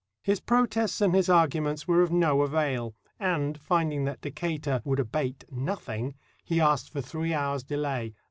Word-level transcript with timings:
His 0.23 0.39
protests 0.39 0.99
and 0.99 1.13
his 1.13 1.29
arguments 1.29 1.87
were 1.87 2.01
of 2.01 2.11
no 2.11 2.41
avail, 2.41 2.95
and, 3.19 3.55
finding 3.55 4.03
that 4.05 4.21
Decatur 4.21 4.81
would 4.83 4.99
abate 4.99 5.43
nothing, 5.51 6.15
he 6.43 6.59
asked 6.59 6.91
for 6.91 7.01
three 7.01 7.35
hours' 7.35 7.63
delay. 7.63 8.15